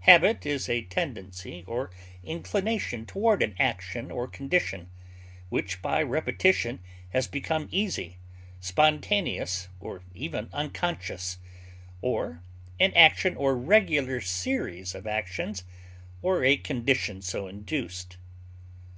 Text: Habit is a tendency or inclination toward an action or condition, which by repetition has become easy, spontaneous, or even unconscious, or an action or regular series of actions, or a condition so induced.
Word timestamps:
Habit 0.00 0.44
is 0.44 0.68
a 0.68 0.82
tendency 0.82 1.64
or 1.66 1.90
inclination 2.22 3.06
toward 3.06 3.42
an 3.42 3.54
action 3.58 4.10
or 4.10 4.28
condition, 4.28 4.90
which 5.48 5.80
by 5.80 6.02
repetition 6.02 6.80
has 7.14 7.26
become 7.26 7.66
easy, 7.70 8.18
spontaneous, 8.60 9.68
or 9.80 10.02
even 10.12 10.50
unconscious, 10.52 11.38
or 12.02 12.42
an 12.78 12.92
action 12.92 13.34
or 13.36 13.56
regular 13.56 14.20
series 14.20 14.94
of 14.94 15.06
actions, 15.06 15.64
or 16.20 16.44
a 16.44 16.58
condition 16.58 17.22
so 17.22 17.46
induced. 17.48 18.18